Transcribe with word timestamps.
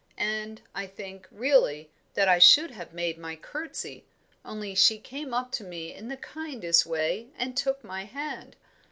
And, 0.17 0.63
I 0.73 0.87
think, 0.87 1.27
really, 1.29 1.91
that 2.15 2.27
I 2.27 2.39
should 2.39 2.71
have 2.71 2.91
made 2.91 3.19
my 3.19 3.35
curtsy, 3.35 4.03
only 4.43 4.73
she 4.73 4.97
came 4.97 5.31
up 5.31 5.51
to 5.51 5.63
me 5.63 5.93
in 5.93 6.07
the 6.07 6.17
kindest 6.17 6.87
way 6.87 7.27
and 7.37 7.55
took 7.55 7.83
my 7.83 8.05
hand. 8.05 8.55